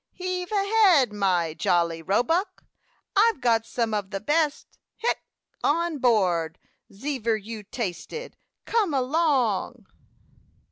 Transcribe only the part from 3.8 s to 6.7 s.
of the best hic on board